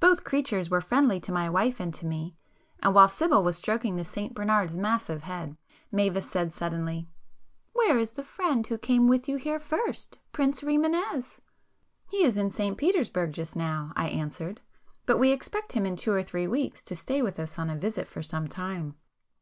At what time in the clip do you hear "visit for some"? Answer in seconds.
17.74-18.48